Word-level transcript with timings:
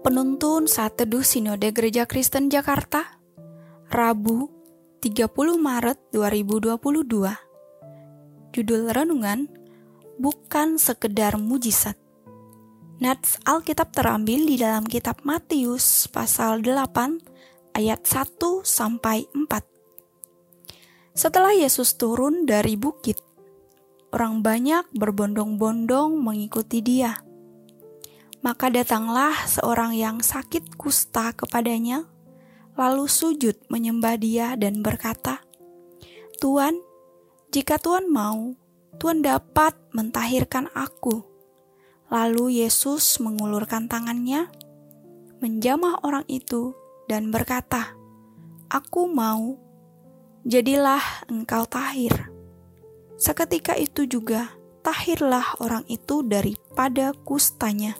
Penuntun 0.00 0.64
Saat 0.64 0.96
Teduh 0.96 1.20
Sinode 1.20 1.76
Gereja 1.76 2.08
Kristen 2.08 2.48
Jakarta 2.48 3.20
Rabu 3.92 4.48
30 5.04 5.28
Maret 5.60 6.00
2022 6.16 6.80
Judul 8.56 8.82
Renungan 8.88 9.44
Bukan 10.16 10.80
Sekedar 10.80 11.36
Mujizat. 11.36 12.00
Nats 12.96 13.44
Alkitab 13.44 13.92
terambil 13.92 14.48
di 14.48 14.56
dalam 14.56 14.88
kitab 14.88 15.20
Matius 15.20 16.08
pasal 16.08 16.64
8 16.64 17.76
ayat 17.76 18.00
1 18.00 18.40
sampai 18.64 19.28
4 19.36 21.12
Setelah 21.12 21.52
Yesus 21.52 22.00
turun 22.00 22.48
dari 22.48 22.80
bukit 22.80 23.20
orang 24.16 24.40
banyak 24.40 24.88
berbondong-bondong 24.96 26.16
mengikuti 26.16 26.80
dia 26.80 27.20
maka 28.40 28.72
datanglah 28.72 29.36
seorang 29.44 29.92
yang 29.92 30.24
sakit 30.24 30.76
kusta 30.80 31.36
kepadanya, 31.36 32.08
lalu 32.72 33.04
sujud 33.04 33.56
menyembah 33.68 34.16
dia 34.16 34.56
dan 34.56 34.80
berkata, 34.80 35.44
Tuan, 36.40 36.80
jika 37.52 37.76
Tuan 37.76 38.08
mau, 38.08 38.56
Tuan 38.96 39.20
dapat 39.20 39.76
mentahirkan 39.92 40.72
aku. 40.72 41.20
Lalu 42.08 42.64
Yesus 42.64 43.20
mengulurkan 43.20 43.86
tangannya, 43.86 44.48
menjamah 45.44 46.00
orang 46.02 46.24
itu, 46.26 46.72
dan 47.06 47.28
berkata, 47.28 47.92
Aku 48.72 49.04
mau, 49.10 49.60
jadilah 50.48 51.02
engkau 51.28 51.68
tahir. 51.68 52.32
Seketika 53.20 53.76
itu 53.76 54.08
juga, 54.08 54.56
tahirlah 54.80 55.60
orang 55.60 55.84
itu 55.92 56.24
daripada 56.24 57.12
kustanya. 57.12 57.92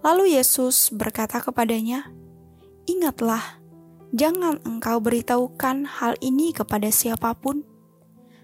Lalu 0.00 0.40
Yesus 0.40 0.88
berkata 0.88 1.44
kepadanya, 1.44 2.08
"Ingatlah, 2.88 3.60
jangan 4.16 4.56
engkau 4.64 4.96
beritahukan 4.96 5.84
hal 5.84 6.16
ini 6.24 6.56
kepada 6.56 6.88
siapa 6.88 7.36
pun, 7.36 7.60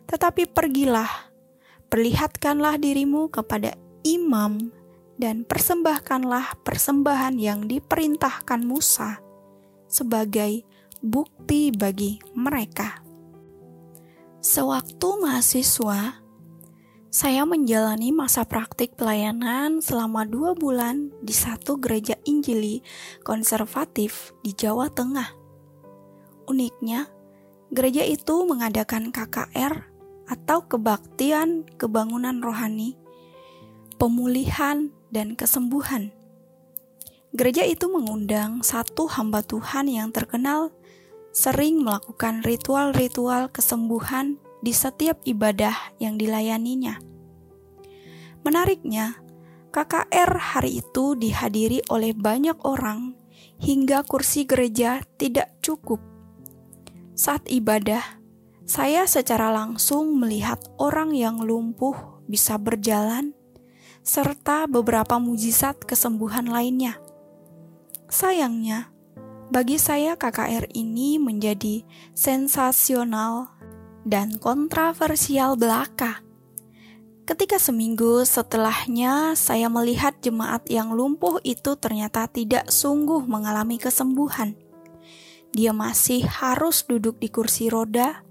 tetapi 0.05 0.53
pergilah, 0.53 1.09
perlihatkanlah 1.89 2.77
dirimu 2.77 3.33
kepada 3.33 3.73
imam, 4.05 4.69
dan 5.17 5.49
persembahkanlah 5.49 6.61
persembahan 6.61 7.41
yang 7.41 7.65
diperintahkan 7.65 8.61
Musa 8.61 9.17
sebagai 9.89 10.61
bukti 11.01 11.73
bagi 11.73 12.21
mereka." 12.37 13.01
Sewaktu 14.45 15.09
mahasiswa, 15.25 16.21
saya 17.17 17.48
menjalani 17.48 18.12
masa 18.12 18.45
praktik 18.45 18.92
pelayanan 18.92 19.81
selama 19.81 20.28
dua 20.28 20.53
bulan 20.53 21.09
di 21.25 21.33
satu 21.33 21.81
gereja 21.81 22.12
Injili 22.28 22.84
konservatif 23.25 24.36
di 24.45 24.53
Jawa 24.53 24.92
Tengah. 24.92 25.33
Uniknya, 26.44 27.09
gereja 27.72 28.05
itu 28.05 28.44
mengadakan 28.44 29.17
KKR 29.17 29.89
atau 30.28 30.69
kebaktian 30.69 31.64
kebangunan 31.81 32.37
rohani, 32.44 33.00
pemulihan, 33.97 34.92
dan 35.09 35.41
kesembuhan. 35.41 36.12
Gereja 37.33 37.64
itu 37.64 37.89
mengundang 37.89 38.61
satu 38.61 39.09
hamba 39.09 39.41
Tuhan 39.41 39.89
yang 39.89 40.12
terkenal 40.12 40.69
sering 41.33 41.81
melakukan 41.81 42.44
ritual-ritual 42.44 43.49
kesembuhan 43.49 44.37
di 44.61 44.72
setiap 44.72 45.21
ibadah 45.25 45.97
yang 46.00 46.17
dilayaninya. 46.21 46.99
Menariknya, 48.47 49.19
KKR 49.75 50.33
hari 50.39 50.81
itu 50.81 51.19
dihadiri 51.19 51.84
oleh 51.93 52.17
banyak 52.17 52.56
orang 52.65 53.19
hingga 53.61 54.05
kursi 54.06 54.49
gereja 54.49 55.05
tidak 55.21 55.53
cukup. 55.61 56.00
Saat 57.17 57.49
ibadah, 57.49 58.22
saya 58.67 59.05
secara 59.09 59.53
langsung 59.53 60.17
melihat 60.21 60.61
orang 60.77 61.17
yang 61.17 61.41
lumpuh 61.41 62.23
bisa 62.28 62.61
berjalan, 62.61 63.33
serta 64.06 64.69
beberapa 64.71 65.19
mujizat 65.19 65.83
kesembuhan 65.83 66.47
lainnya. 66.47 67.00
Sayangnya, 68.06 68.94
bagi 69.50 69.78
saya 69.78 70.15
KKR 70.15 70.71
ini 70.75 71.19
menjadi 71.19 71.83
sensasional 72.15 73.56
dan 74.06 74.39
kontroversial 74.39 75.59
belaka. 75.59 76.22
Ketika 77.27 77.59
seminggu 77.59 78.22
setelahnya 78.22 79.34
saya 79.34 79.67
melihat 79.67 80.15
jemaat 80.22 80.62
yang 80.71 80.94
lumpuh 80.94 81.43
itu 81.43 81.75
ternyata 81.75 82.31
tidak 82.31 82.71
sungguh 82.71 83.27
mengalami 83.27 83.83
kesembuhan. 83.83 84.55
Dia 85.50 85.75
masih 85.75 86.22
harus 86.22 86.87
duduk 86.87 87.19
di 87.19 87.27
kursi 87.27 87.67
roda. 87.67 88.22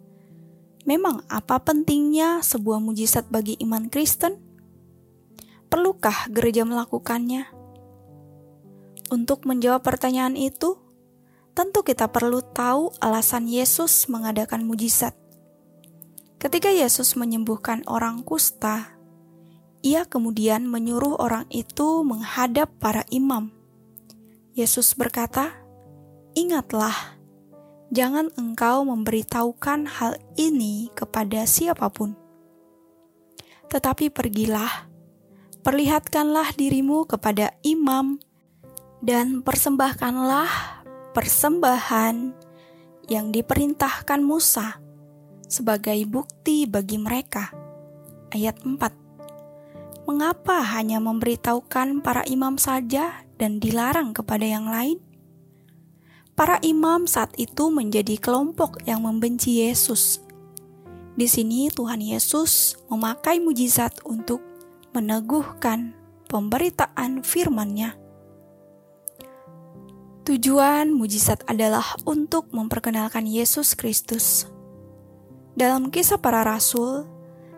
Memang 0.87 1.27
apa 1.27 1.59
pentingnya 1.59 2.39
sebuah 2.39 2.79
mujizat 2.79 3.27
bagi 3.27 3.59
iman 3.67 3.91
Kristen? 3.91 4.39
Perlukah 5.67 6.31
gereja 6.31 6.63
melakukannya? 6.63 7.51
Untuk 9.11 9.43
menjawab 9.43 9.83
pertanyaan 9.83 10.39
itu, 10.39 10.79
tentu 11.51 11.83
kita 11.83 12.07
perlu 12.07 12.39
tahu 12.39 12.95
alasan 13.03 13.51
Yesus 13.51 14.07
mengadakan 14.07 14.63
mujizat. 14.63 15.24
Ketika 16.35 16.67
Yesus 16.67 17.15
menyembuhkan 17.15 17.87
orang 17.87 18.19
kusta, 18.21 18.95
ia 19.85 20.03
kemudian 20.03 20.67
menyuruh 20.67 21.15
orang 21.21 21.47
itu 21.53 22.01
menghadap 22.01 22.73
para 22.81 23.07
imam. 23.13 23.53
Yesus 24.51 24.97
berkata, 24.99 25.55
"Ingatlah, 26.35 27.15
jangan 27.93 28.33
engkau 28.35 28.83
memberitahukan 28.83 29.87
hal 29.87 30.19
ini 30.35 30.91
kepada 30.91 31.47
siapa 31.47 31.87
pun, 31.87 32.17
tetapi 33.71 34.11
pergilah, 34.11 34.91
perlihatkanlah 35.63 36.51
dirimu 36.57 37.07
kepada 37.07 37.55
imam, 37.63 38.19
dan 38.99 39.39
persembahkanlah 39.39 40.49
persembahan 41.15 42.35
yang 43.07 43.31
diperintahkan 43.31 44.19
Musa." 44.19 44.84
Sebagai 45.47 45.97
bukti 46.09 46.65
bagi 46.65 46.97
mereka. 46.97 47.53
Ayat 48.33 48.61
4 48.63 49.05
Mengapa 50.05 50.61
hanya 50.77 51.01
memberitahukan 51.01 52.05
para 52.05 52.21
imam 52.29 52.61
saja 52.61 53.25
dan 53.41 53.57
dilarang 53.57 54.13
kepada 54.13 54.45
yang 54.45 54.69
lain? 54.69 55.01
Para 56.37 56.61
imam 56.61 57.09
saat 57.09 57.33
itu 57.41 57.73
menjadi 57.73 58.21
kelompok 58.21 58.85
yang 58.85 59.01
membenci 59.01 59.65
Yesus. 59.65 60.21
Di 61.15 61.25
sini 61.25 61.73
Tuhan 61.73 62.03
Yesus 62.03 62.77
memakai 62.91 63.41
mujizat 63.41 64.03
untuk 64.05 64.43
meneguhkan 64.93 65.95
pemberitaan 66.29 67.25
firman-Nya. 67.25 67.97
Tujuan 70.25 70.93
mujizat 70.93 71.41
adalah 71.49 71.97
untuk 72.05 72.51
memperkenalkan 72.53 73.25
Yesus 73.25 73.73
Kristus 73.73 74.49
dalam 75.55 75.87
kisah 75.87 76.19
para 76.19 76.43
rasul, 76.43 77.07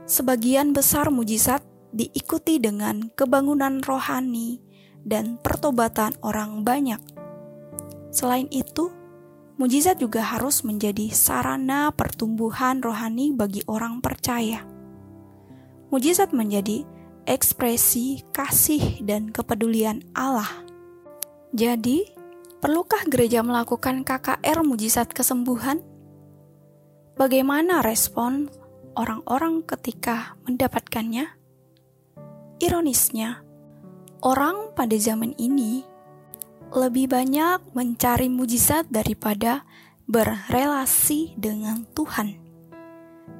sebagian 0.06 0.70
besar 0.70 1.10
mujizat 1.10 1.66
diikuti 1.90 2.62
dengan 2.62 3.10
kebangunan 3.18 3.82
rohani 3.82 4.62
dan 5.02 5.42
pertobatan 5.42 6.14
orang 6.22 6.62
banyak. 6.62 7.02
Selain 8.14 8.46
itu, 8.54 8.94
mujizat 9.58 9.98
juga 9.98 10.22
harus 10.22 10.62
menjadi 10.62 11.10
sarana 11.10 11.90
pertumbuhan 11.90 12.86
rohani 12.86 13.34
bagi 13.34 13.66
orang 13.66 13.98
percaya. 13.98 14.62
Mujizat 15.90 16.38
menjadi 16.38 16.86
ekspresi 17.26 18.22
kasih 18.30 19.02
dan 19.02 19.34
kepedulian 19.34 20.06
Allah. 20.14 20.48
Jadi, 21.50 22.06
perlukah 22.62 23.10
gereja 23.10 23.42
melakukan 23.42 24.06
KKR 24.06 24.62
mujizat 24.62 25.10
kesembuhan? 25.10 25.97
Bagaimana 27.18 27.82
respon 27.82 28.46
orang-orang 28.94 29.66
ketika 29.66 30.38
mendapatkannya? 30.46 31.26
Ironisnya, 32.62 33.42
orang 34.22 34.78
pada 34.78 34.94
zaman 35.02 35.34
ini 35.42 35.82
lebih 36.78 37.10
banyak 37.10 37.74
mencari 37.74 38.30
mujizat 38.30 38.94
daripada 38.94 39.66
berrelasi 40.06 41.34
dengan 41.42 41.90
Tuhan. 41.98 42.38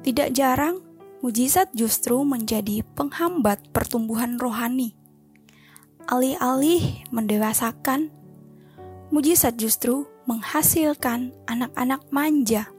Tidak 0.02 0.34
jarang, 0.34 0.82
mujizat 1.22 1.70
justru 1.70 2.18
menjadi 2.26 2.82
penghambat 2.98 3.70
pertumbuhan 3.70 4.42
rohani. 4.42 4.98
Alih-alih 6.10 7.06
mendewasakan, 7.14 8.10
mujizat 9.14 9.54
justru 9.54 10.02
menghasilkan 10.26 11.30
anak-anak 11.46 12.02
manja 12.10 12.74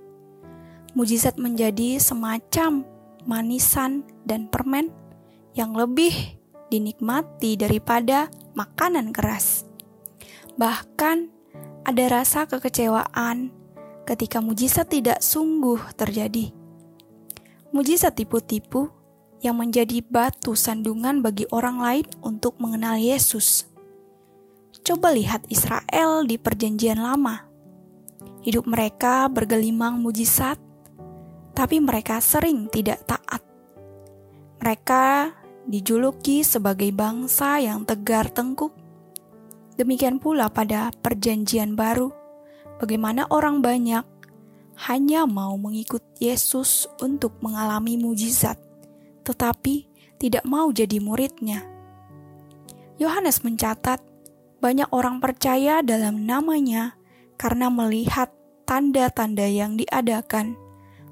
mujizat 0.94 1.38
menjadi 1.42 2.02
semacam 2.02 2.86
manisan 3.28 4.08
dan 4.26 4.50
permen 4.50 4.90
yang 5.54 5.74
lebih 5.76 6.40
dinikmati 6.70 7.58
daripada 7.58 8.30
makanan 8.54 9.12
keras. 9.12 9.66
Bahkan 10.56 11.18
ada 11.86 12.04
rasa 12.12 12.46
kekecewaan 12.46 13.50
ketika 14.06 14.42
mujizat 14.42 14.90
tidak 14.90 15.22
sungguh 15.22 15.80
terjadi. 15.98 16.54
Mujizat 17.70 18.18
tipu-tipu 18.18 18.90
yang 19.40 19.56
menjadi 19.58 20.04
batu 20.04 20.54
sandungan 20.54 21.24
bagi 21.24 21.48
orang 21.54 21.78
lain 21.80 22.06
untuk 22.20 22.60
mengenal 22.60 23.00
Yesus. 23.00 23.70
Coba 24.84 25.14
lihat 25.14 25.46
Israel 25.48 26.26
di 26.26 26.36
Perjanjian 26.36 27.00
Lama. 27.00 27.46
Hidup 28.42 28.66
mereka 28.66 29.28
bergelimang 29.30 30.00
mujizat, 30.00 30.58
tapi 31.60 31.84
mereka 31.84 32.24
sering 32.24 32.72
tidak 32.72 33.04
taat. 33.04 33.44
Mereka 34.64 35.36
dijuluki 35.68 36.40
sebagai 36.40 36.88
bangsa 36.96 37.60
yang 37.60 37.84
tegar 37.84 38.32
tengkuk. 38.32 38.72
Demikian 39.76 40.24
pula 40.24 40.48
pada 40.48 40.96
Perjanjian 41.04 41.76
Baru, 41.76 42.16
bagaimana 42.80 43.28
orang 43.28 43.60
banyak 43.60 44.08
hanya 44.88 45.28
mau 45.28 45.60
mengikut 45.60 46.04
Yesus 46.24 46.88
untuk 47.04 47.36
mengalami 47.44 48.00
mujizat 48.00 48.70
tetapi 49.30 49.86
tidak 50.18 50.42
mau 50.50 50.74
jadi 50.74 50.98
muridnya. 50.98 51.62
Yohanes 52.98 53.46
mencatat 53.46 54.02
banyak 54.58 54.90
orang 54.90 55.22
percaya 55.22 55.86
dalam 55.86 56.26
namanya 56.26 56.98
karena 57.38 57.70
melihat 57.70 58.34
tanda-tanda 58.66 59.46
yang 59.46 59.78
diadakan, 59.78 60.58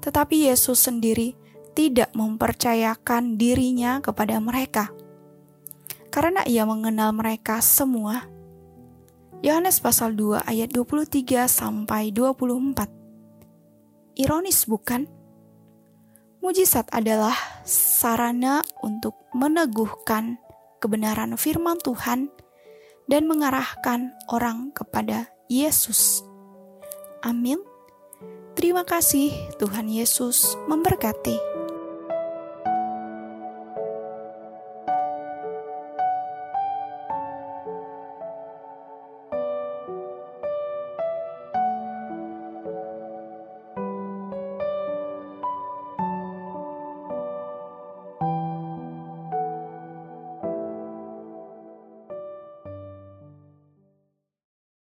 tetapi 0.02 0.50
Yesus 0.50 0.86
sendiri 0.86 1.34
tidak 1.78 2.10
mempercayakan 2.16 3.38
dirinya 3.38 4.02
kepada 4.02 4.42
mereka. 4.42 4.90
Karena 6.10 6.42
ia 6.42 6.66
mengenal 6.66 7.14
mereka 7.14 7.62
semua. 7.62 8.26
Yohanes 9.38 9.78
pasal 9.78 10.18
2 10.18 10.42
ayat 10.42 10.74
23 10.74 11.46
sampai 11.46 12.10
24. 12.10 14.18
Ironis 14.18 14.66
bukan? 14.66 15.06
Mujizat 16.42 16.90
adalah 16.90 17.34
sarana 17.62 18.66
untuk 18.82 19.14
meneguhkan 19.30 20.42
kebenaran 20.82 21.38
firman 21.38 21.78
Tuhan 21.78 22.26
dan 23.06 23.30
mengarahkan 23.30 24.10
orang 24.30 24.74
kepada 24.74 25.30
Yesus. 25.46 26.26
Amin. 27.22 27.67
Terima 28.58 28.82
kasih, 28.82 29.54
Tuhan 29.62 29.86
Yesus 29.86 30.58
memberkati. 30.66 31.47